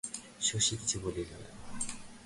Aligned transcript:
শশী 0.41 0.73
কিছু 0.77 0.97
বলিল 0.99 1.29
না। 1.33 1.49